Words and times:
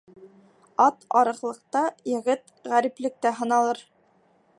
Ат 0.85 0.97
арыҡлыҡта, 1.19 1.83
егет 2.13 2.49
ғәриплектә 2.71 3.33
һыналыр. 3.43 3.83